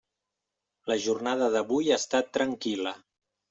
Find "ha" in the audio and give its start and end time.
1.95-2.01